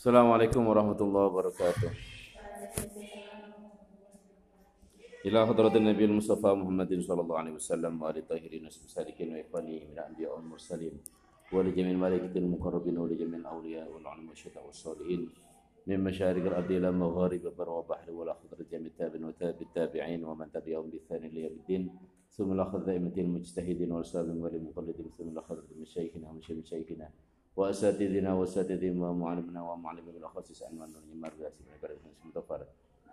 [0.00, 1.92] Assalamualaikum warahmatullahi wabarakatuh.
[5.28, 10.32] إلى حضرة النبي المصطفى محمد صلى الله عليه وسلم وعلى الطاهرين والسالكين وإخواني من الأنبياء
[10.32, 10.94] والمرسلين
[11.52, 15.28] ولجميع الملائكة المقربين ولجميع الأولياء والعلماء والشهداء والصالحين
[15.84, 20.88] من مشارق الأرض إلى مغارب البر والبحر ولا خضر جميع التابعين وتاب التابعين ومن تبعهم
[20.88, 21.82] بإحسان إلى يوم الدين
[22.32, 27.08] ثم إلى خضر المجتهدين والسابقين والمقلدين ثم إلى خضر مشايخنا ومشايخنا
[27.56, 32.66] وأساتذنا وأساتذ ومعلمنا ومعلمنا بالأخصص أن من يمر بأسهم عبارة من اسم تفارة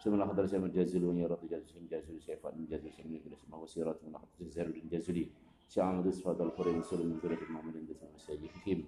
[0.08, 4.00] الله لا حضر سيما الجازلون يرد جازل جازل شيفات من جازل سيما من اسم وسيرات
[4.04, 5.28] من حضر الزهر الجازلي
[5.70, 8.86] شعام دسفة القرين سلم من ذرة المؤمنين دسم مساجدهم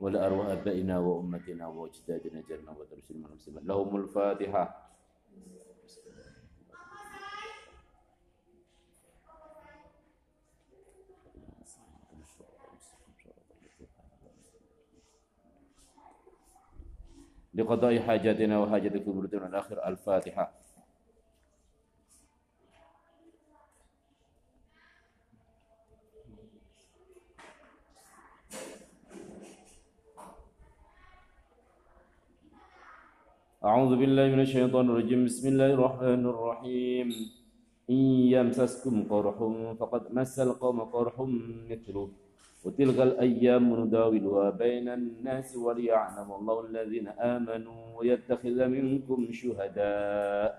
[0.00, 4.64] ولأرواح أبائنا وأمتنا وأجدادنا جلنا ودرس المنسلمين لهم الفاتحة
[17.54, 19.76] لقضاء حاجاتنا وحاجتكم بردنا الآخر.
[19.88, 20.46] الفاتحة.
[33.64, 35.24] أعوذ بالله من الشيطان الرجيم.
[35.24, 37.08] بسم الله الرحمن الرحيم.
[37.90, 38.02] إن
[38.34, 39.36] يمسسكم قرح
[39.80, 41.14] فقد مس القوم قرح
[41.70, 42.21] مثله.
[42.67, 50.49] وتلك الأيام نداولها بين الناس وليعلم الله الذين آمنوا ويتخذ منكم شهداء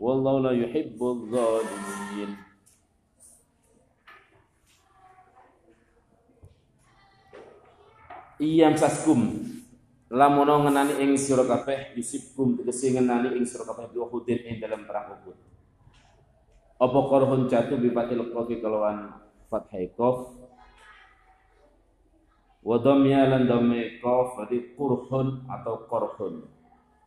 [0.00, 2.32] والله لا يحب الظالمين
[8.40, 9.20] Iyam saskum
[10.08, 14.88] lamun ngenani ing sira kabeh yusibkum tegese ngenani ing sira kabeh bi Uhudin ing dalam
[14.88, 15.36] perang Uhud.
[16.80, 19.12] Apa korhun jatuh bi fatil qafi kelawan
[19.52, 20.40] fathai qaf
[22.65, 26.49] Wa dhamya lan dhamme qaf berarti kurhun atau korhun.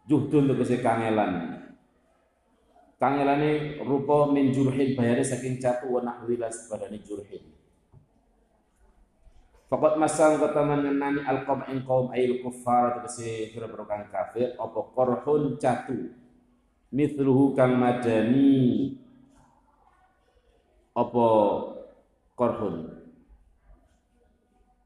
[0.06, 1.66] Juhdun tegese kangelan.
[2.96, 7.42] Kangelane rupa min jurhin bayare saking jatuh wa nahwi las badane jurhin.
[9.68, 15.60] Fakat masal kata mengenani al qom ing kaum ail kuffar tegese pira-pira kafir apa korhun
[15.60, 16.08] catu
[16.88, 18.96] mithluhu kang madani
[20.96, 21.26] apa
[22.32, 22.97] korhun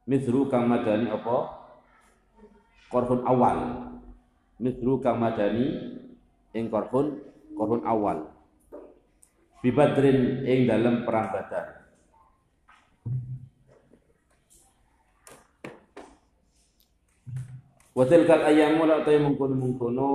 [0.07, 1.37] mithlu kang madani apa?
[2.91, 3.59] Korhun awal.
[4.59, 5.99] Mithlu kang madani
[6.53, 7.23] ing korhun
[7.55, 8.31] korhun awal.
[9.63, 11.83] Bibadrin ing dalam perang badar.
[17.93, 20.09] Wa tilkal ayyamu la ta'i mungkono-mungkono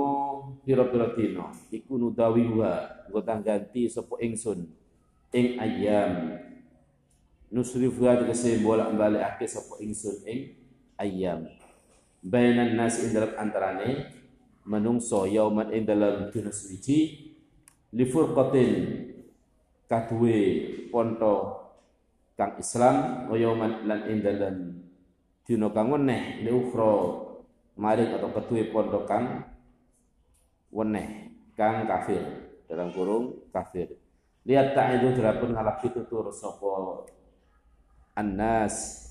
[0.66, 1.46] pira-pira dina.
[1.70, 2.72] Iku nudawiwa
[3.08, 4.66] nggo ganti sapa ingsun.
[5.30, 6.34] Ing ayam
[7.48, 10.40] nusrifuha tegese bolak-balikake sapa ingsun ing
[11.00, 11.48] ayam
[12.20, 14.12] bainan nas ing dalam antarane
[14.68, 17.32] manungso yauman ing dalam dina suci
[17.96, 18.72] li furqatin
[19.88, 20.38] kaduwe
[20.92, 21.34] ponto
[22.36, 24.56] kang Islam wa yauman lan ing dalam
[25.48, 26.52] dina kang weneh li
[27.78, 29.48] maring atau ketui pondok kang
[30.74, 32.20] weneh kang kafir
[32.68, 33.96] dalam kurung kafir
[34.44, 37.06] lihat tak itu dirapun ngalap tutur sopo
[38.18, 39.06] annas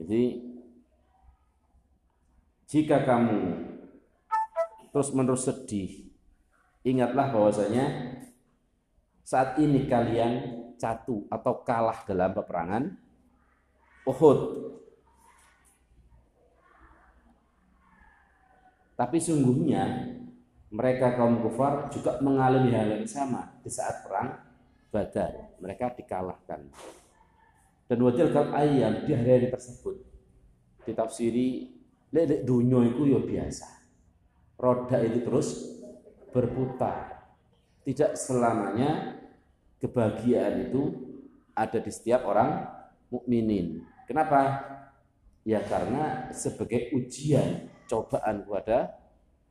[0.00, 0.40] jadi
[2.72, 3.68] jika kamu
[4.96, 6.08] terus menerus sedih
[6.80, 8.16] ingatlah bahwasanya
[9.20, 12.96] saat ini kalian catu atau kalah dalam peperangan
[14.06, 14.65] Uhud.
[18.96, 20.16] Tapi sungguhnya
[20.72, 24.32] mereka kaum kufar juga mengalami hal yang sama di saat perang
[24.88, 25.60] Badar.
[25.60, 26.72] Mereka dikalahkan.
[27.86, 30.00] Dan wajah kal ayam di hari-hari tersebut
[30.88, 31.70] ditafsiri
[32.14, 33.68] lelek dunia itu ya biasa.
[34.56, 35.48] Roda itu terus
[36.32, 37.28] berputar.
[37.84, 39.20] Tidak selamanya
[39.78, 40.82] kebahagiaan itu
[41.52, 42.66] ada di setiap orang
[43.12, 43.84] mukminin.
[44.08, 44.64] Kenapa?
[45.46, 48.98] Ya karena sebagai ujian, cobaan kepada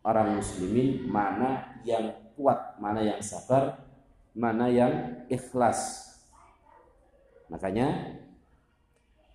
[0.05, 3.81] orang muslimin mana yang kuat, mana yang sabar,
[4.35, 6.11] mana yang ikhlas.
[7.49, 8.19] Makanya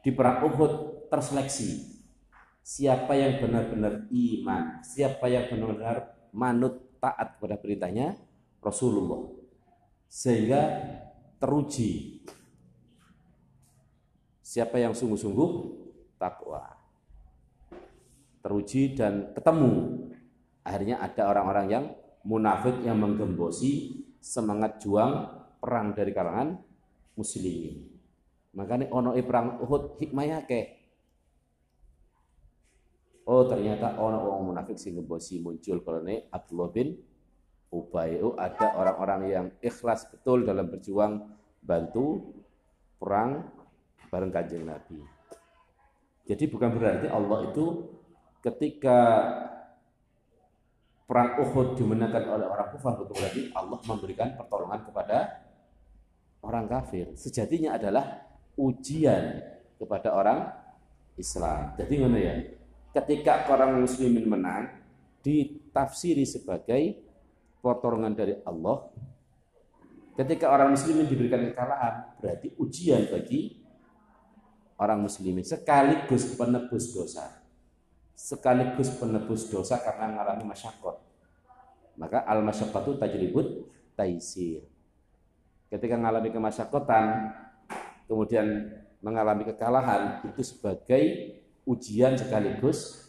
[0.01, 2.01] di perang Uhud terseleksi
[2.63, 8.15] siapa yang benar-benar iman, siapa yang benar-benar manut taat pada perintahnya
[8.63, 9.27] Rasulullah.
[10.07, 10.61] Sehingga
[11.41, 12.23] teruji.
[14.43, 15.51] Siapa yang sungguh-sungguh
[16.19, 16.80] takwa
[18.41, 20.01] teruji dan ketemu
[20.65, 21.85] akhirnya ada orang-orang yang
[22.25, 25.29] munafik yang menggembosi semangat juang
[25.61, 26.61] perang dari kalangan
[27.17, 27.89] muslimin.
[28.57, 30.63] Makanya ono perang Uhud hikmahnya ke.
[33.29, 36.99] Oh ternyata ono orang munafik sing bosi muncul karena Abdullah bin
[37.71, 38.19] Ubay.
[38.21, 41.31] Oh ada orang-orang yang ikhlas betul dalam berjuang
[41.63, 42.35] bantu
[42.99, 43.47] perang
[44.11, 44.99] bareng kanjeng Nabi.
[46.27, 47.65] Jadi bukan berarti Allah itu
[48.41, 48.99] ketika
[51.05, 55.19] perang Uhud dimenangkan oleh orang kufar bukan berarti Allah memberikan pertolongan kepada
[56.47, 57.13] orang kafir.
[57.19, 59.43] Sejatinya adalah ujian
[59.75, 60.49] kepada orang
[61.19, 61.75] Islam.
[61.75, 62.35] Jadi ngono ya.
[62.91, 64.71] Ketika orang muslimin menang
[65.21, 66.99] ditafsiri sebagai
[67.61, 68.89] pertolongan dari Allah.
[70.17, 73.57] Ketika orang muslimin diberikan kekalahan berarti ujian bagi
[74.77, 77.40] orang muslimin sekaligus penebus dosa.
[78.21, 81.01] Sekaligus penebus dosa karena mengalami masyakot.
[81.97, 83.65] Maka al masyakotu tajribut
[83.97, 84.61] taisir.
[85.73, 87.33] Ketika mengalami kemasyakotan,
[88.05, 91.33] kemudian mengalami kekalahan itu sebagai
[91.65, 93.09] ujian sekaligus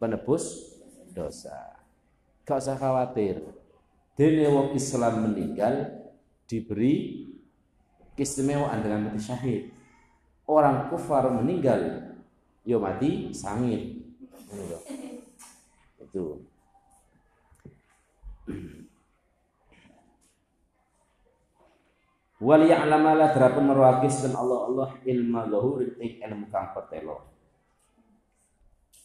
[0.00, 0.72] penebus
[1.12, 1.76] dosa.
[2.48, 3.44] Gak usah khawatir.
[4.16, 5.92] Dene wong Islam meninggal
[6.48, 7.26] diberi
[8.16, 9.62] keistimewaan dengan mati syahid.
[10.48, 12.05] Orang kufar meninggal
[12.66, 14.02] yo mati sangit.
[16.02, 16.42] Itu.
[22.36, 27.32] wal ya'lamala terapun merwakis dan Allah Allah ilma zahur ing ilmu kang petelo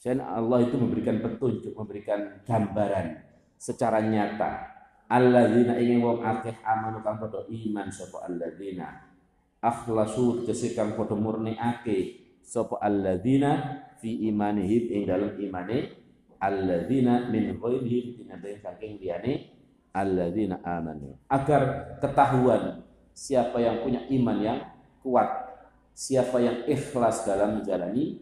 [0.04, 3.22] dan Allah itu memberikan petunjuk memberikan gambaran
[3.62, 4.74] secara nyata.
[5.06, 9.13] Alladzina ingin wong akeh amanu kang padha iman sapa alladzina.
[9.62, 15.77] Akhlasu tegese kang padha murniake sapa alladzina fi imanihim ing dalam imane
[16.41, 19.53] alladzina min ghairihim tinabe saking liyane
[19.93, 22.81] alladzina amanu agar ketahuan
[23.13, 24.59] siapa yang punya iman yang
[25.03, 25.29] kuat,
[25.93, 28.21] siapa yang ikhlas dalam menjalani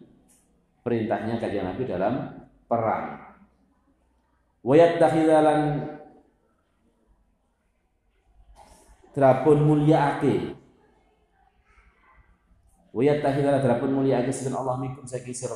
[0.80, 2.14] perintahnya kajian Nabi dalam
[2.66, 3.36] perang.
[4.60, 5.60] Wayat tahidalan
[9.16, 10.59] terapun mulia ake.
[12.90, 15.54] Wayat tahidalan terapun mulia ake sedang Allah mikum sagi sira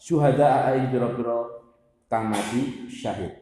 [0.00, 1.68] syuhada aing biro-biro
[2.08, 3.41] kang mati syahid.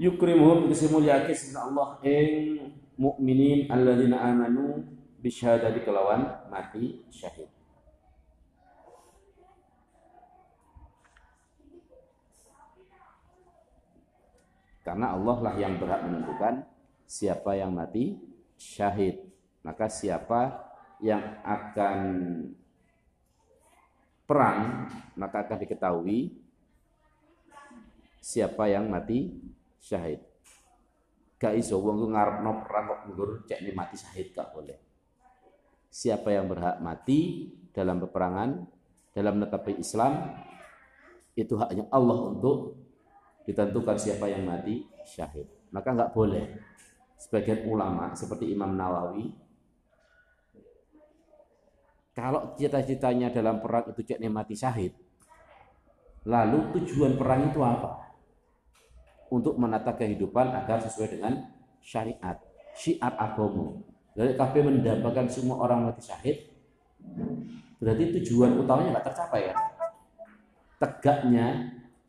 [0.00, 4.80] Yukrimuhum tegese mulyake Allah ing mukminin alladzina amanu
[5.20, 7.52] bisyahadati kelawan mati syahid.
[14.80, 16.64] Karena Allah lah yang berhak menentukan
[17.04, 18.16] siapa yang mati
[18.56, 19.20] syahid.
[19.60, 20.72] Maka siapa
[21.04, 22.00] yang akan
[24.24, 24.86] perang
[25.18, 26.38] maka akan diketahui
[28.22, 29.32] siapa yang mati
[29.80, 30.20] syahid.
[31.40, 34.78] Gak iso wong ku ngarepno perang kok nggur cek mati syahid gak boleh.
[35.90, 38.62] Siapa yang berhak mati dalam peperangan,
[39.10, 40.36] dalam menetapi Islam,
[41.34, 42.78] itu haknya Allah untuk
[43.48, 45.48] ditentukan siapa yang mati syahid.
[45.74, 46.44] Maka nggak boleh
[47.18, 49.34] sebagian ulama seperti Imam Nawawi
[52.10, 54.92] kalau cita-citanya dalam perang itu cek mati syahid,
[56.26, 57.99] lalu tujuan perang itu apa?
[59.30, 61.48] Untuk menata kehidupan agar sesuai dengan
[61.80, 62.36] syariat,
[62.74, 63.78] syiar agama.
[64.18, 66.50] Jadi KB mendapatkan semua orang mati syahid,
[67.78, 69.54] berarti tujuan utamanya nggak tercapai ya.
[70.76, 71.46] Tegaknya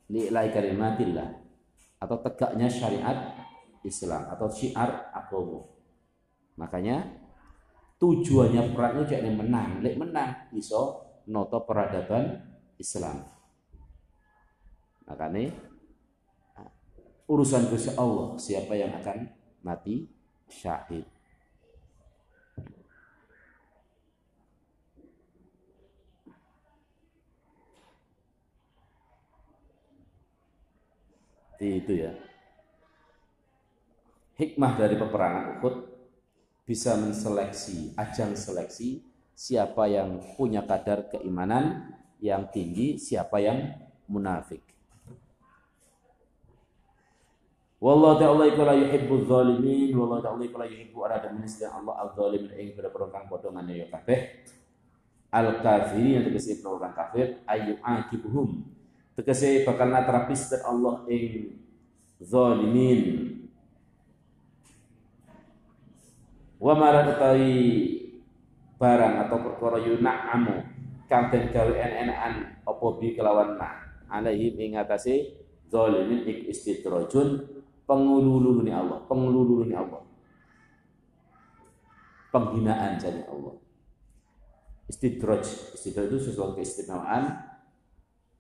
[0.10, 1.30] li'lai kalimatillah
[2.02, 3.38] atau tegaknya syariat
[3.86, 5.62] Islam atau syiar agama.
[6.58, 7.06] Makanya
[8.02, 12.42] tujuannya perang itu jangan menang, lek menang iso noto peradaban
[12.82, 13.22] Islam.
[15.06, 15.71] Makanya
[17.32, 19.32] urusan Gusti Allah siapa yang akan
[19.64, 20.12] mati
[20.52, 21.08] syahid.
[31.62, 32.12] Itu ya.
[34.36, 35.76] Hikmah dari peperangan Uhud
[36.66, 39.06] bisa menseleksi, ajang seleksi
[39.38, 43.78] siapa yang punya kadar keimanan yang tinggi, siapa yang
[44.10, 44.71] munafik.
[47.82, 52.54] Wallahu ta'ala iku la yuhibbu dzalimin, wallahu ta'ala iku la yuhibbu arada min Allah al-dzalimin
[52.54, 54.46] ing pira-pira kang padha ngene ya kabeh.
[55.34, 58.70] Al-kafirin yang tegese pira kang kafir ayu akibuhum.
[59.18, 61.58] Tegese bakal natrapis Allah ing
[62.22, 63.02] zalimin.
[66.62, 67.50] Wa maradai
[68.78, 70.56] barang atau perkara yuna'amu
[71.10, 75.34] kang den gawe enak-enakan apa bi kelawan na alaihi ing atase
[75.66, 77.61] zalimin ik istidrajun
[77.92, 80.00] pengululuni Allah, pengululuni Allah.
[82.32, 83.60] Penghinaan jadi Allah.
[84.88, 85.44] Istidraj,
[85.76, 87.36] istidraj itu sesuatu keistimewaan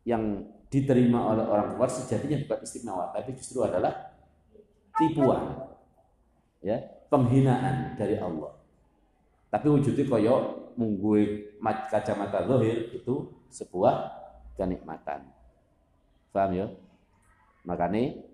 [0.07, 4.15] yang diterima oleh orang luar sejatinya bukan istimewa, tapi justru adalah
[4.95, 5.67] tipuan.
[6.63, 6.79] Ya,
[7.11, 8.55] penghinaan dari Allah.
[9.51, 10.41] Tapi wujudnya koyok
[10.79, 11.59] munggui
[11.91, 14.07] kacamata zahir itu sebuah
[14.55, 15.27] kenikmatan.
[16.31, 16.71] Paham ya?
[17.67, 18.30] Makanya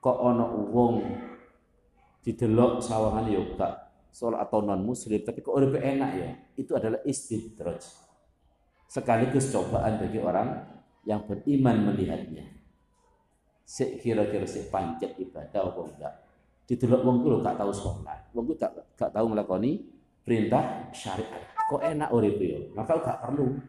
[0.00, 0.94] kok ono wong
[2.24, 3.74] didelok sawangan ya gak
[4.10, 6.30] sholat atau non muslim tapi kok lebih enak ya?
[6.56, 7.84] Itu adalah istidraj.
[8.90, 10.48] Sekaligus cobaan bagi orang
[11.06, 12.48] yang beriman melihatnya.
[13.62, 16.14] Si kira-kira si pancet ibadah apa enggak?
[16.66, 19.84] Didelok wong kulo gak tahu sholat wong kulo gak, gak tahu melakoni
[20.24, 21.44] perintah syariat.
[21.70, 22.58] Kok enak urip ya?
[22.74, 23.60] Maka gak perlu.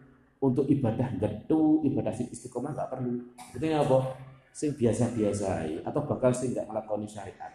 [0.42, 3.30] Untuk ibadah gedu ibadah istiqomah gak perlu.
[3.54, 7.51] Itu apa sing biasa-biasa atau bahkan sing nggak ngelakoni syariat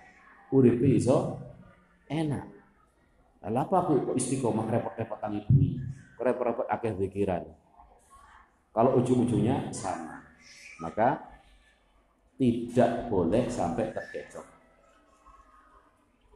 [0.50, 1.38] uripe iso
[2.06, 2.46] enak.
[3.46, 5.78] Lalu apa aku istiqomah repot-repotan ibu
[6.18, 7.46] repot-repot akeh pikiran?
[8.74, 10.24] Kalau ujung-ujungnya sama
[10.82, 11.40] maka
[12.36, 14.44] tidak boleh sampai terkecoh.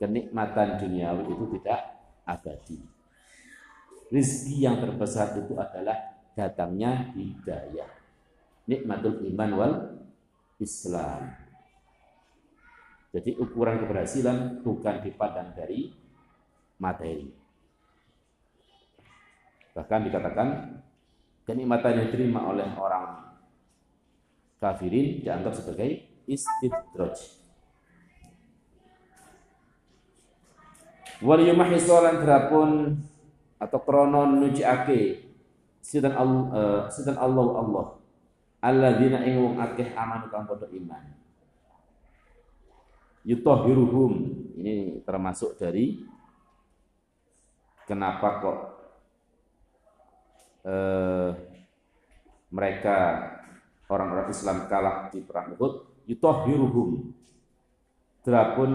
[0.01, 1.81] Kenikmatan duniawi itu tidak
[2.25, 2.81] abadi.
[4.09, 7.91] Rizki yang terbesar itu adalah datangnya hidayah.
[8.65, 9.73] Nikmatul iman wal
[10.61, 11.35] Islam.
[13.11, 15.91] Jadi ukuran keberhasilan bukan dipandang dari
[16.79, 17.27] materi.
[19.75, 20.49] Bahkan dikatakan
[21.43, 23.35] kenikmatan yang diterima oleh orang
[24.63, 27.19] kafirin dianggap sebagai istidraj.
[31.21, 33.01] Wal yumahi terapun
[33.61, 35.29] atau kronon nujiake
[35.83, 37.87] sidan Allah, uh, Allah Allah
[38.61, 41.05] alladzina ing wong akeh amanu kang padha iman.
[43.25, 44.13] Yutahhiruhum.
[44.61, 46.05] Ini termasuk dari
[47.89, 48.59] kenapa kok
[50.69, 51.31] eh,
[52.53, 52.97] mereka
[53.89, 56.05] orang-orang Islam kalah di perang Uhud.
[56.05, 57.17] Yutahhiruhum.
[58.21, 58.73] Drapun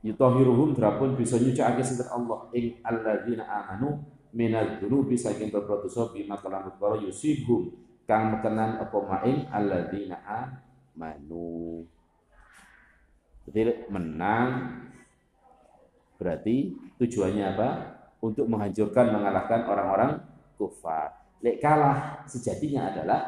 [0.00, 2.48] yutahhiruhum drapun bisa nyucake sinten Allah?
[2.56, 4.00] Ing alladzina amanu
[4.32, 6.72] minadz dzunubi saking berbuat dosa bima kalamun
[7.04, 11.86] yusibhum kang mekenan apa maing alladzina amanu.
[13.46, 14.48] Jadi menang
[16.18, 17.68] berarti tujuannya apa?
[18.22, 20.10] Untuk menghancurkan, mengalahkan orang-orang
[20.54, 21.10] kufar.
[21.42, 23.20] Lek kalah sejatinya adalah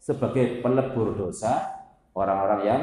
[0.00, 1.84] sebagai pelebur dosa
[2.16, 2.82] orang-orang yang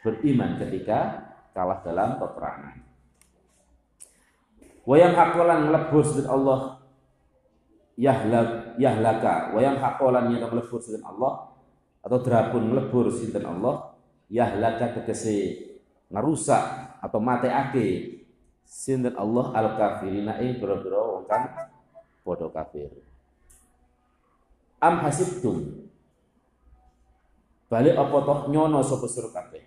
[0.00, 2.80] beriman ketika kalah dalam peperangan.
[4.88, 6.80] Wayang hakolan melebur Allah
[8.00, 11.50] yahlak yahlaka wa hakolan yang melebur sinten Allah
[12.00, 13.92] atau drapun melebur sinten Allah
[14.30, 15.66] yahlaka tegese
[16.08, 16.62] ngarusak
[17.02, 18.16] atau mateake
[18.62, 21.44] sinten Allah al kafirina ing boro-boro wong kang
[22.22, 22.92] padha kafir.
[24.78, 25.90] Am hasibtum?
[27.68, 29.60] Balik apa toh nyono sapa sira kabeh?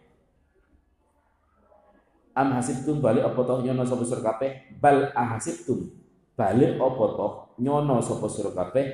[2.34, 3.04] Am hasibtum?
[3.04, 4.72] Balik apa toh nyono sapa sira kabeh?
[4.80, 6.01] Bal ahasibtum
[6.42, 7.34] balik apa toh?
[7.62, 8.86] Nyono sapa sira kabeh?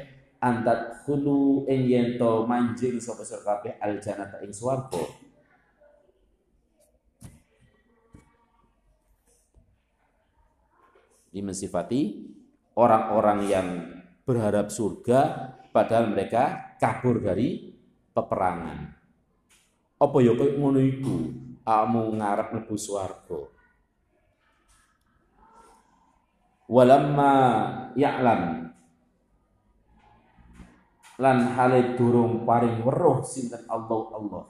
[0.43, 3.79] Antat khulu ing yen to manjing sapa sira kabeh?
[3.79, 4.99] Al jannata ing swarga.
[11.31, 12.01] Ini
[12.73, 13.67] orang-orang yang
[14.25, 15.19] berharap surga
[15.69, 17.77] padahal mereka kabur dari
[18.11, 18.79] peperangan.
[20.01, 21.15] Apa ya kowe ngono iku?
[21.67, 23.56] Amu ngarep mlebu swarga
[26.67, 27.31] walamma
[27.95, 28.69] ya'lam.
[31.17, 34.43] Lan hale durung paring weruh sinten Allah Allah.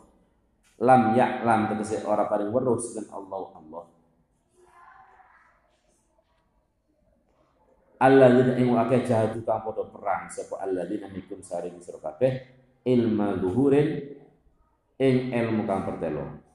[0.83, 3.83] Lam ya'lam tegese ora paring weruh sinten Allah Allah.
[7.97, 12.45] Alladzina ing akeh jahadu kang padha perang sapa alladzina mikum saring sira kabeh
[12.85, 14.05] ilma luhurin
[15.01, 16.45] ing ilmu kang pertelo.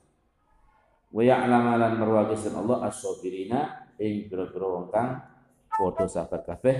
[1.10, 5.31] Wa ya'lam lan marwaqi Allah as-sabirina ing pira-pira wong kang
[5.72, 6.76] Foto sahabat kabeh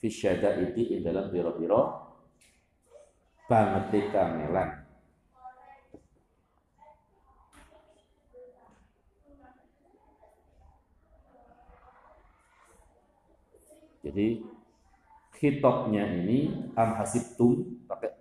[0.00, 1.82] fisyada iti ing dalam biro-biro
[3.44, 4.70] bangete Melan.
[14.00, 14.40] Jadi
[15.36, 18.16] hitopnya ini am hasibtum pakai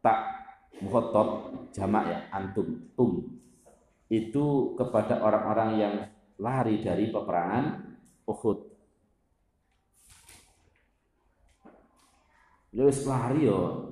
[0.00, 0.18] tak
[0.80, 3.28] muhotob jamak ya antum tum.
[4.08, 5.94] Itu kepada orang-orang yang
[6.40, 7.64] lari dari peperangan
[8.24, 8.69] Uhud.
[12.70, 13.90] Lewis lari yo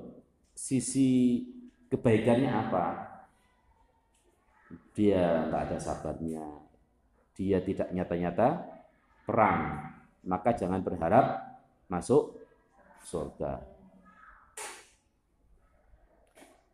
[0.55, 1.43] sisi
[1.91, 2.85] kebaikannya apa?
[4.95, 6.45] Dia nggak ada sabarnya,
[7.35, 8.47] dia tidak nyata-nyata
[9.23, 9.61] perang,
[10.27, 11.39] maka jangan berharap
[11.87, 12.39] masuk
[13.03, 13.63] surga.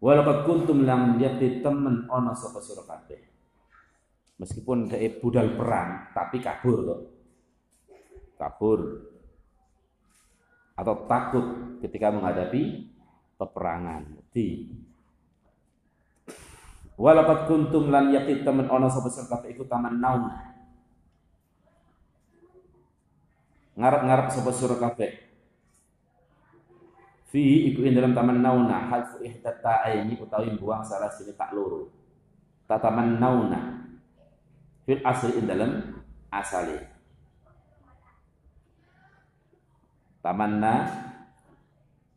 [0.01, 2.83] Walaupun kuntum lam yati temen ono sapa sira.
[4.35, 7.01] Meskipun dhek budal perang, tapi kabur kok.
[8.35, 8.79] Kabur
[10.75, 11.45] atau takut
[11.79, 12.91] ketika menghadapi
[13.39, 14.03] peperangan.
[14.31, 14.67] Di.
[16.95, 20.55] Walaupun kuntum lam yati temen ono sapa sira kabeh iku taman nauna.
[23.75, 25.11] Ngarep-ngarep sapa sira kabeh
[27.35, 31.91] fi iku ing dalam taman nauna halfu ihdata aini utawi buang salah sini tak loro.
[32.63, 33.83] Tataman nauna
[34.87, 35.99] fil asli dalam
[36.31, 36.94] asali
[40.25, 40.73] tamanna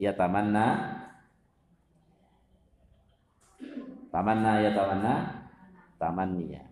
[0.01, 0.65] ya tamanna
[4.09, 5.15] tamanna ya tamanna
[6.01, 6.65] tamanniya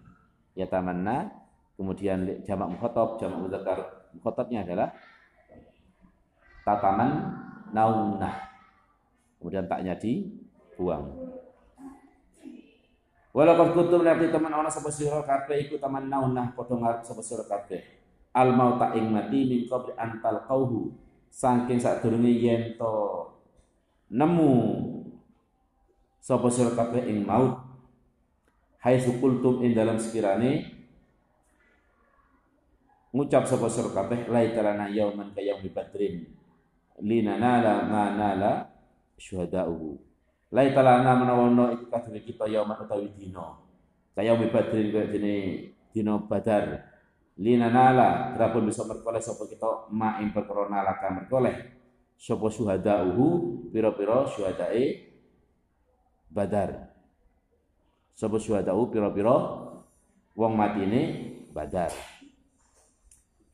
[0.56, 1.28] ya tamanna
[1.76, 3.78] kemudian jamak mukhatab jamak mudzakkar
[4.16, 4.88] mukhatabnya adalah
[6.66, 7.10] tataman
[7.70, 8.34] naunah.
[9.38, 11.06] Kemudian taknya dibuang.
[13.30, 17.46] Walaupun kutum nanti teman orang sapa sira kabeh iku taman naunah padha ngarep sapa sira
[17.46, 17.78] kabeh.
[18.34, 21.05] Al mauta ing mati min qabli antal qauhu.
[21.36, 22.92] Saking sadurunge yen to
[24.08, 24.52] nemu
[26.16, 27.60] sapa sira kabeh ing maut.
[28.80, 30.64] Hai sukultum ing dalam sekirane
[33.12, 36.24] ngucap sapa sira kabeh laitalana yauman kayaumi badrin
[37.04, 38.72] linanala manala
[39.20, 39.96] syuhada'uhu
[40.52, 43.60] laitalana menawono iku kadene kita yauman utawi dina
[44.16, 45.34] kaya umi badrin kaya dene
[45.92, 46.95] dina badar
[47.36, 49.92] linanala berapun bisa merkoleh sapa kita?
[49.92, 51.54] Ma ing perkara nalaka merkoleh
[52.16, 53.26] sapa syuhada'uhu?
[53.70, 55.12] Pira-pira syuhadae
[56.32, 56.92] badar.
[58.16, 59.36] Sapa syuhada'u pira-pira
[60.32, 61.02] wong matine
[61.52, 61.92] badar.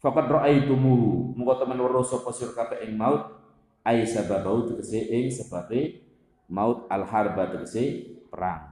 [0.02, 1.38] Fakat ra'aitumuhu.
[1.38, 3.38] Muga temen weruh sapa sira kabeh ing maut.
[3.82, 6.06] Ai sababau tegese ing sebabe
[6.50, 6.86] maut.
[6.90, 8.71] Al harba tegese perang.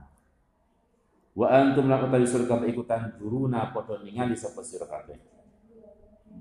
[1.31, 4.83] Wa antum la utawi sira kabeh ikutan duruna padha ningali sapa sira.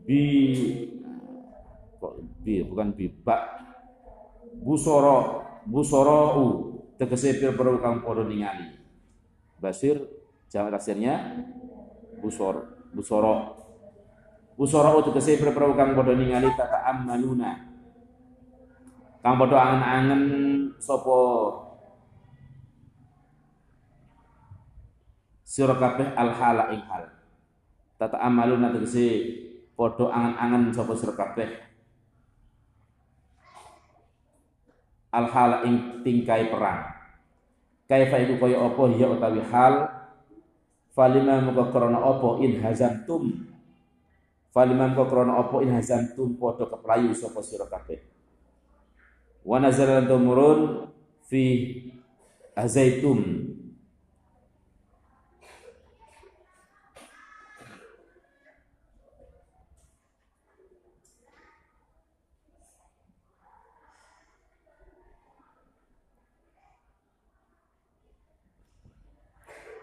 [0.02, 0.22] Bi
[2.02, 3.60] kok bi bukan bi ba
[4.58, 6.18] busoro busoro
[6.98, 8.66] tegese pira-pira kang padha ningali.
[9.62, 10.02] Basir
[10.50, 11.38] jamak tasirnya
[12.18, 13.60] busor busoro
[14.60, 17.64] Usara tegese pira-pira kang padha ningali tata amaluna.
[19.24, 20.22] Kang padha angen-angen
[20.76, 21.16] sapa
[25.50, 27.10] sira kabeh al hala ing hal.
[27.98, 29.34] Tata amaluna tegese
[29.74, 31.50] padha angen-angen sapa sira kabeh.
[35.10, 36.86] Al hala ing tingkai perang.
[37.90, 39.74] Kaifa iku kaya apa ya utawi hal
[40.94, 43.50] falima muka krana apa in hazantum
[44.50, 48.02] Faliman kau krono opo in hazantum podo keplayu sapa sira kabeh.
[49.46, 50.90] Wa nazala tumurun
[51.22, 51.70] fi
[52.58, 53.46] azaitum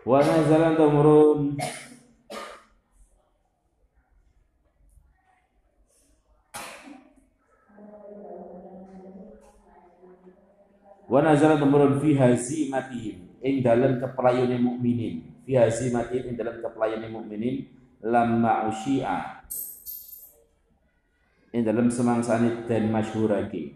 [0.07, 1.59] Wa nazala tumurun
[11.11, 15.43] wa nazala tumurun fi hazimatihim ing dalam kepelayane mukminin.
[15.43, 17.67] Fi hazimatihim ing dalam kepelayane mukminin
[17.99, 19.43] lamma usyi'a.
[21.51, 23.75] Ing dalam semangsane dan masyhurake.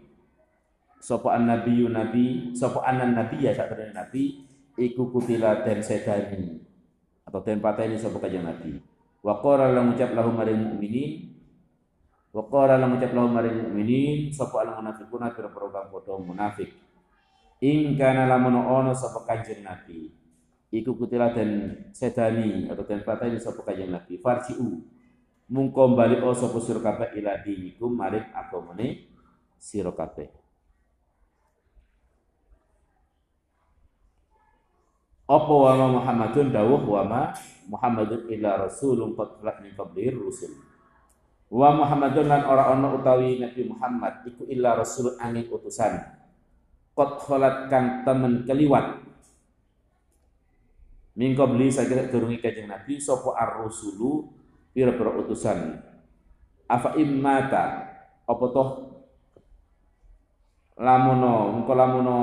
[0.96, 3.52] Sapa annabiyyu nabi sapa anan nabi ya
[3.92, 6.60] nabi iku kutila dan sedani
[7.22, 8.80] atau den pateni sapa kanjeng nabi.
[9.22, 11.30] Wa qala lan ngucap lahum maring mukminin.
[12.34, 16.70] Wa qala lan ngucap lahum maring mukminin sapa munafiquna pira-pira kang padha munafik.
[17.62, 20.10] Ing kana lamun ono sapa kanjeng Nabi.
[20.72, 24.18] Iku kutila dan sedani atau dan pateni sapa kanjeng Nabi.
[24.18, 24.82] Farjiu.
[25.52, 26.80] Mungko balik o sapa sira
[27.12, 29.12] ila dinikum maring agamane
[29.62, 30.41] kabeh
[35.28, 37.22] apa wa ma Muhammadun dawuh wa ma
[37.70, 40.72] Muhammadun illa rasulun qad min qablihi rusul
[41.52, 46.00] Wa Muhammadun lan ora ana utawi Nabi Muhammad iku illa rasul angin utusan.
[46.96, 49.04] Qad khalat kang temen keliwat.
[51.12, 54.32] Mingko beli sakira durungi kanjeng Nabi sapa ar-rusulu
[54.72, 55.76] pira-pira utusan.
[56.64, 57.84] Afa immata
[58.24, 58.68] apa toh
[60.80, 62.16] lamuno engko lamuno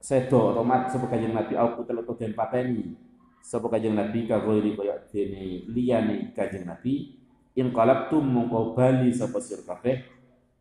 [0.00, 1.54] sedo atau mat sapa kanjeng Nabi?
[1.54, 2.96] Aku teluk den pateni.
[3.44, 4.24] Sapa kanjeng Nabi?
[4.24, 7.20] Kagori kaya dene liyane kanjeng Nabi.
[7.60, 10.00] In qalabtum mongko bali sapa sir kabeh.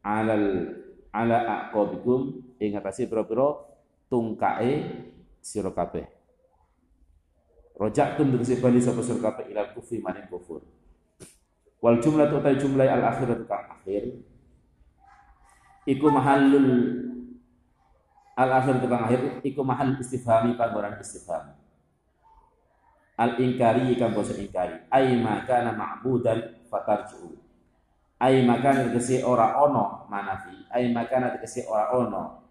[0.04, 0.76] Alal
[1.16, 2.44] ala aqabikum.
[2.60, 3.56] Ing atase pira-pira
[4.12, 4.84] tungkae
[5.40, 6.04] sira kabeh.
[7.80, 10.60] Rojaktum tegese bali sapa sir kabeh ila kufri maning kufur.
[11.80, 14.20] Wal jumlah tu jumlah al akhirat kang akhir.
[15.88, 16.70] Iku mahallul
[18.40, 21.60] al akhir tukang akhir iku mahal istifhami panggonan istifham
[23.20, 27.50] al ingkari kang basa ingkari ay maka ma'budan fatarji'u
[28.20, 30.68] ai makana tegese ora ono manafi.
[30.70, 32.44] Ai makana tegese ora ono.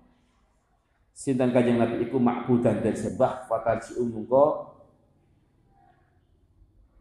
[1.12, 4.74] Sinten kanjeng Nabi iku makbudan dan sembah fatarji'u mungko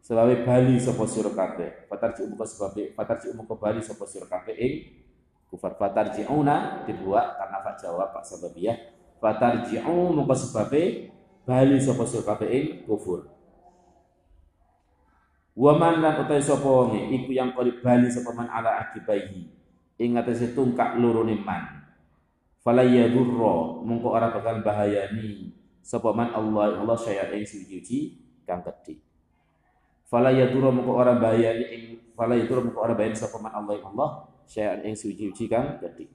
[0.04, 1.88] sebab bali sapa sira kabeh.
[1.88, 4.74] Fatarji'u mungko sebab fatarji'u mungko bali sapa sira kabeh ing
[5.48, 8.76] kufar fatarji'una dibuat karena pak jawab pak sababiyah
[9.18, 10.72] fatarji'u mungko sebab
[11.48, 13.38] bali sapa kabeh ing kufur
[15.58, 19.50] Wa man lan utai sapa wonge iku yang qari bali sapa man ala akibaihi
[19.98, 21.82] ing atase tungkak lorone man.
[22.62, 25.50] Fala yadurra mungko ora bakal bahayani
[25.82, 29.02] sapa man Allah Allah saya ing suci kang gedhe.
[30.06, 31.82] Fala yadurra mungko ora bahayani ing
[32.14, 34.10] fala yadurra mungko ora bahayani sapa man Allah Allah
[34.48, 36.08] saya ing suci kang gedhe.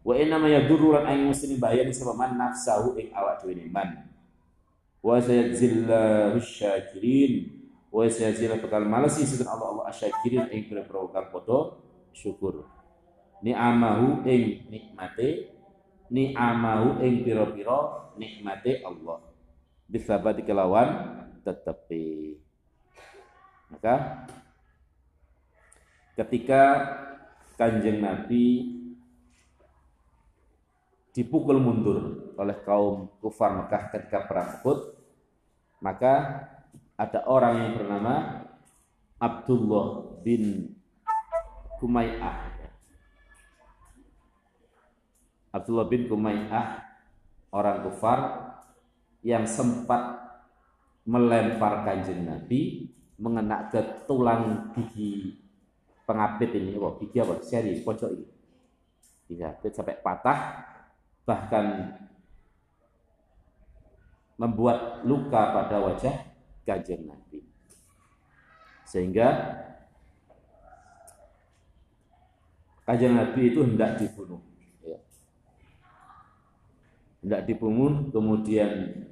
[0.00, 4.08] Wa inna ma yadurru lan ing mesti bahayani sapa man nafsahu ing awak dhewe man.
[5.04, 7.52] Wa sayadzillahu syakirin.
[7.92, 11.76] Wa sayazila bakal malasi sinten Allah Allah asyakirin ing pira-pira kang padha
[12.16, 12.64] syukur.
[13.44, 15.52] Ni'amahu ing nikmate
[16.08, 19.20] ni'amahu ing pira-pira nikmate Allah.
[19.86, 22.40] Bisabati kelawan tetepi.
[23.70, 24.26] Maka
[26.16, 26.62] ketika
[27.56, 28.76] kanjeng Nabi
[31.16, 34.92] dipukul mundur oleh kaum kufar Mekah ketika perang Uhud
[35.80, 36.44] maka
[36.96, 38.14] ada orang yang bernama
[39.16, 40.76] Abdullah bin
[41.80, 42.52] Kumay'ah.
[45.52, 46.84] Abdullah bin Kumay'ah
[47.52, 48.20] orang kufar
[49.24, 50.20] yang sempat
[51.08, 55.45] melempar kanjeng Nabi mengena ke tulang gigi
[56.06, 57.42] pengapit ini, oh, gigi apa?
[57.42, 58.26] Seri, pojok ini.
[59.26, 60.38] Dijapit sampai patah,
[61.26, 61.98] bahkan
[64.38, 66.14] membuat luka pada wajah
[66.62, 67.42] kajian Nabi.
[68.86, 69.28] Sehingga
[72.86, 74.38] kajian Nabi itu hendak dibunuh.
[74.86, 75.02] Ya.
[77.26, 79.02] Hendak dibunuh, kemudian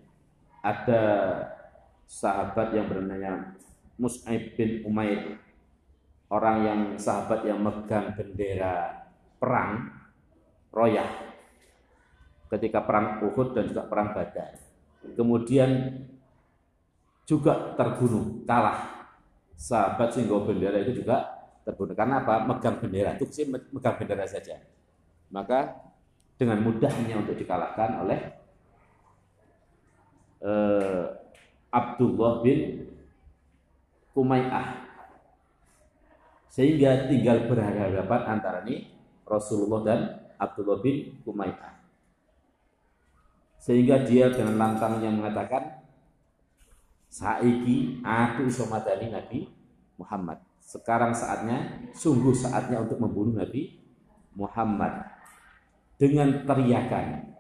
[0.63, 1.03] ada
[2.07, 3.59] sahabat yang bernama
[3.99, 5.44] Mus'aib bin Umair
[6.35, 9.07] orang yang sahabat yang megang bendera
[9.39, 9.87] perang
[10.75, 11.07] royah
[12.51, 14.59] ketika perang Uhud dan juga perang Badar.
[15.15, 15.71] Kemudian
[17.23, 19.07] juga terbunuh, kalah.
[19.55, 21.31] Sahabat singgo bendera itu juga
[21.63, 21.95] terbunuh.
[21.95, 22.43] Karena apa?
[22.43, 23.15] Megang bendera.
[23.15, 24.59] Itu sih megang bendera saja.
[25.31, 25.79] Maka
[26.35, 28.19] dengan mudahnya untuk dikalahkan oleh
[30.43, 31.05] eh,
[31.71, 32.91] Abdullah bin
[34.15, 34.84] Kumay'ah.
[36.55, 38.87] Sehingga tinggal berhadapan antara ini
[39.27, 40.01] Rasulullah dan
[40.39, 41.83] Abdullah bin Kumay'ah.
[43.59, 45.83] Sehingga dia dengan lantangnya mengatakan,
[47.11, 49.51] saiki aku iso matani Nabi
[49.99, 50.39] Muhammad.
[50.63, 53.75] Sekarang saatnya, sungguh saatnya untuk membunuh Nabi
[54.39, 55.11] Muhammad
[55.99, 57.35] dengan teriakan.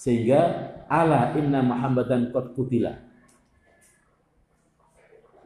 [0.00, 0.40] Sehingga
[0.88, 3.04] ala inna Muhammadan qad kutila.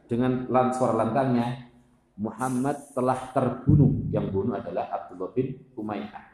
[0.07, 1.70] Dengan suara lantangnya
[2.21, 4.13] Muhammad telah terbunuh.
[4.13, 6.29] Yang bunuh adalah Abdullah bin Umayyah.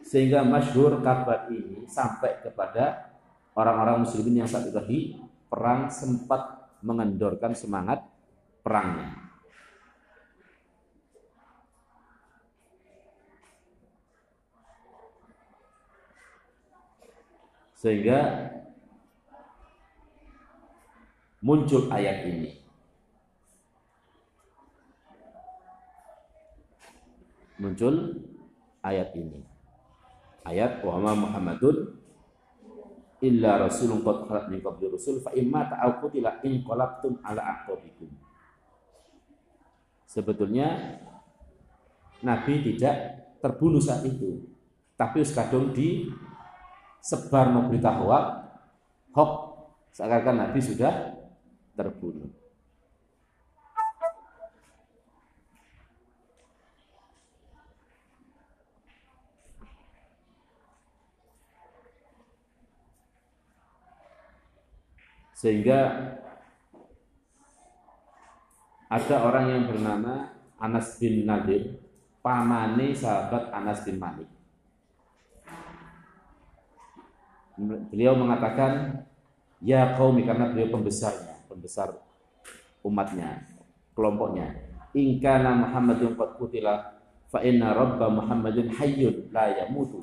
[0.00, 3.12] Sehingga masyhur kabar ini sampai kepada
[3.52, 5.20] orang-orang muslimin yang saat itu
[5.52, 8.00] perang sempat mengendorkan semangat
[8.64, 9.26] perangnya.
[17.76, 18.50] Sehingga
[21.44, 22.65] muncul ayat ini.
[27.56, 28.20] Muncul
[28.84, 29.40] ayat ini.
[30.46, 31.96] Ayat wa Muhammadun
[33.24, 38.12] illa rasulun qad khalat min qabli rusul fa imma ta'aw qutila in qalabtum ala aqabikum
[40.06, 41.00] Sebetulnya
[42.22, 42.96] Nabi tidak
[43.42, 44.48] terbunuh saat itu,
[44.96, 46.08] tapi kadung di
[47.04, 48.24] sebar no berita hoak,
[49.12, 49.32] hoax
[49.92, 51.12] seakan-akan Nabi sudah
[51.76, 52.32] terbunuh.
[65.36, 65.80] Sehingga
[68.88, 71.76] ada orang yang bernama Anas bin Nadir,
[72.24, 74.32] pamane sahabat Anas bin Malik.
[77.92, 79.04] Beliau mengatakan,
[79.60, 82.00] ya kaum karena beliau pembesarnya, pembesar
[82.80, 83.44] umatnya,
[83.92, 84.72] kelompoknya.
[84.96, 86.96] Ingkana Muhammadun qad kutila
[87.28, 90.00] fa inna rabba Muhammadin hayyun la yamutu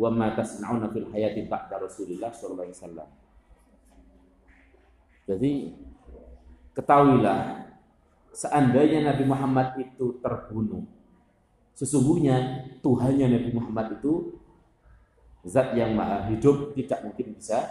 [0.00, 3.08] wa ma tasna'una fil hayati ba'da Rasulillah sallallahu alaihi wasallam.
[5.30, 5.70] Jadi
[6.74, 7.70] ketahuilah
[8.34, 10.82] seandainya Nabi Muhammad itu terbunuh,
[11.78, 14.42] sesungguhnya Tuhannya Nabi Muhammad itu
[15.46, 17.62] zat yang maha hidup tidak mungkin bisa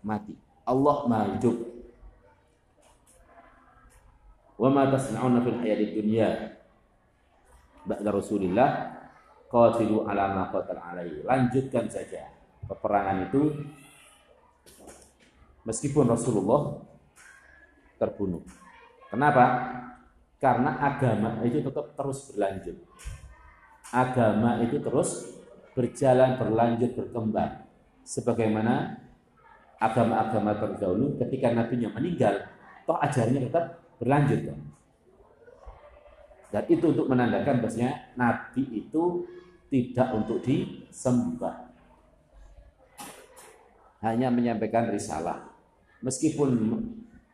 [0.00, 0.32] mati.
[0.64, 1.56] Allah maha hidup.
[4.56, 6.56] Wa ma tasna'una fil hayatid dunya
[7.84, 8.70] ba'da Rasulillah
[9.52, 11.20] qatilu ala ma qatal alaihi.
[11.20, 12.32] Lanjutkan saja
[12.64, 13.52] peperangan itu
[15.68, 16.93] meskipun Rasulullah
[18.04, 18.44] terbunuh.
[19.08, 19.44] Kenapa?
[20.36, 22.76] Karena agama itu tetap terus berlanjut.
[23.88, 25.40] Agama itu terus
[25.72, 27.64] berjalan, berlanjut, berkembang.
[28.04, 29.00] Sebagaimana
[29.80, 32.44] agama-agama terdahulu ketika nabinya meninggal,
[32.84, 34.52] toh ajarnya tetap berlanjut.
[36.52, 39.24] Dan itu untuk menandakan bahasanya nabi itu
[39.72, 41.72] tidak untuk disembah.
[44.04, 45.50] Hanya menyampaikan risalah.
[46.04, 46.54] Meskipun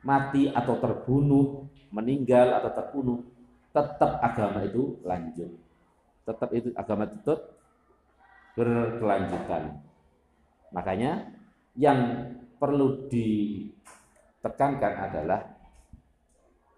[0.00, 3.18] mati atau terbunuh, meninggal atau terbunuh,
[3.70, 5.50] tetap agama itu lanjut.
[6.24, 7.34] Tetap itu agama itu
[8.54, 9.78] berkelanjutan.
[10.70, 11.32] Makanya
[11.78, 11.98] yang
[12.58, 15.40] perlu ditekankan adalah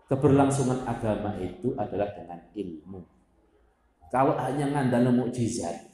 [0.08, 3.00] keberlangsungan agama itu adalah dengan ilmu.
[4.12, 5.88] Kalau hanya ngandalnya mukjizat,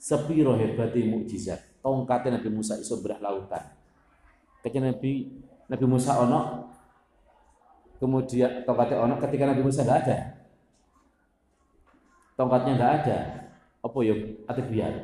[0.00, 3.60] sepiro hebati mukjizat, tongkatnya Nabi Musa iso berah lautan.
[4.60, 5.28] Ketika Nabi
[5.70, 6.66] Nabi Musa ono
[8.02, 10.18] kemudian tongkatnya ono ketika Nabi Musa tidak ada.
[12.34, 13.18] Tongkatnya tidak ada
[13.80, 14.14] apa ya
[14.50, 14.94] atau biar.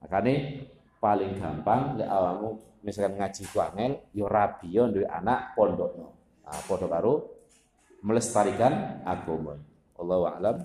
[0.00, 0.64] Makanya
[0.96, 6.08] paling gampang lek awakmu misalkan ngaji ku angel, yo rabi yo anak pondok no.
[6.48, 7.14] Nah, pondok baru
[8.00, 9.60] melestarikan agama.
[10.00, 10.56] Allahu a'lam.